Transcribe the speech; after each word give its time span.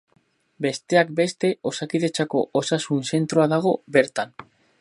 Besteak 0.65 1.11
beste, 1.19 1.51
Osakidetzako 1.71 2.43
osasun 2.63 3.07
zentroa 3.15 3.49
dago 3.55 3.79
bertan. 3.99 4.39